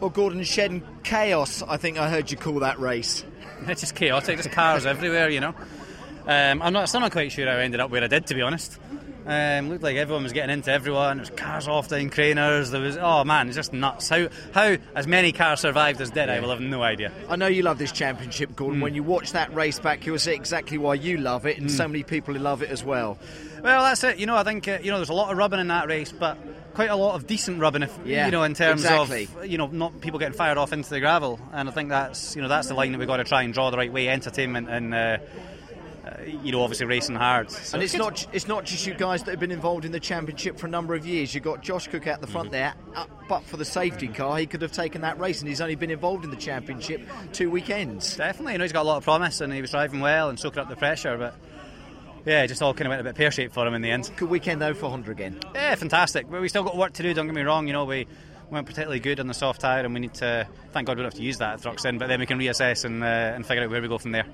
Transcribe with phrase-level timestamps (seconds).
[0.00, 3.24] Well, Gordon Shedden, chaos, I think I heard you call that race.
[3.68, 5.54] It's just chaotic, just cars everywhere, you know.
[6.26, 8.34] Um, I'm not, still not quite sure how I ended up where I did, to
[8.34, 8.78] be honest.
[9.26, 11.16] Um, looked like everyone was getting into everyone.
[11.16, 12.70] There was cars off down Craners.
[12.70, 14.08] There was oh man, it's just nuts.
[14.08, 17.10] How how as many cars survived as did, I will have no idea.
[17.28, 18.54] I know you love this championship.
[18.54, 18.80] Gordon.
[18.80, 21.76] When you watch that race back, you'll see exactly why you love it, and Hmm.
[21.76, 23.18] so many people who love it as well.
[23.64, 24.18] Well, that's it.
[24.18, 26.12] You know, I think uh, you know there's a lot of rubbing in that race,
[26.12, 26.38] but
[26.76, 27.82] quite a lot of decent rubbing.
[27.82, 29.28] If Yeah, you know, in terms exactly.
[29.36, 32.36] of you know not people getting fired off into the gravel, and I think that's
[32.36, 34.08] you know that's the line that we've got to try and draw the right way.
[34.08, 34.94] Entertainment and.
[34.94, 35.18] Uh,
[36.06, 37.50] uh, you know, obviously racing hard.
[37.50, 39.98] So and it's not it's not just you guys that have been involved in the
[39.98, 41.34] championship for a number of years.
[41.34, 44.46] You've got Josh Cook out the front there, uh, but for the safety car, he
[44.46, 47.00] could have taken that race, and he's only been involved in the championship
[47.32, 48.16] two weekends.
[48.16, 50.38] Definitely, you know, he's got a lot of promise and he was driving well and
[50.38, 51.34] soaking up the pressure, but
[52.26, 53.90] yeah, it just all kind of went a bit pear shaped for him in the
[53.90, 54.10] end.
[54.16, 55.40] Good weekend though for Honda again.
[55.54, 56.28] Yeah, fantastic.
[56.30, 57.66] But we still got work to do, don't get me wrong.
[57.66, 58.06] You know, we
[58.50, 61.12] went particularly good on the soft tyre and we need to, thank God we don't
[61.12, 63.64] have to use that at Thruxton, but then we can reassess and, uh, and figure
[63.64, 64.26] out where we go from there.